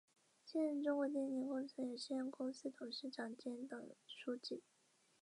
[0.43, 4.63] 现任中国电力工程有限公司董事长兼党书记。